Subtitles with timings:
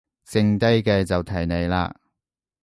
[0.25, 1.93] 剩低嘅就睇你喇